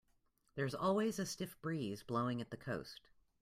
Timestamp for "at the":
2.41-2.57